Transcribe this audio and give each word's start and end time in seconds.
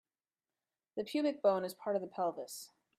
The 0.95 1.03
pubic 1.03 1.43
bone 1.43 1.63
is 1.63 1.75
part 1.75 1.95
of 1.95 2.01
the 2.01 2.07
pelvis. 2.07 2.71